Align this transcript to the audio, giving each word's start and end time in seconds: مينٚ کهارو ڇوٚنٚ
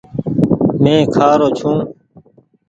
مينٚ 0.83 1.09
کهارو 1.13 1.47
ڇوٚنٚ 1.57 1.83